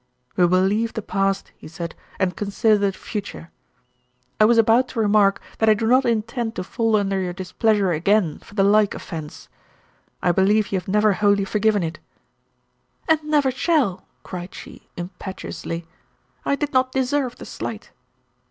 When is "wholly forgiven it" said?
11.13-11.99